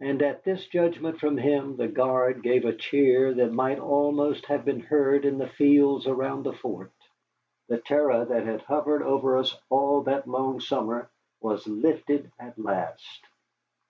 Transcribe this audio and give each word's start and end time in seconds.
And 0.00 0.22
at 0.22 0.44
this 0.44 0.66
judgment 0.66 1.20
from 1.20 1.36
him 1.36 1.76
the 1.76 1.88
guard 1.88 2.42
gave 2.42 2.64
a 2.64 2.72
cheer 2.72 3.34
that 3.34 3.52
might 3.52 3.78
almost 3.78 4.46
have 4.46 4.64
been 4.64 4.80
heard 4.80 5.26
in 5.26 5.36
the 5.36 5.46
fields 5.46 6.06
around 6.06 6.44
the 6.44 6.54
fort. 6.54 6.90
The 7.68 7.76
terror 7.80 8.24
that 8.24 8.46
had 8.46 8.62
hovered 8.62 9.02
over 9.02 9.36
us 9.36 9.54
all 9.68 10.00
that 10.04 10.26
long 10.26 10.58
summer 10.60 11.10
was 11.42 11.68
lifted 11.68 12.32
at 12.40 12.58
last. 12.58 13.26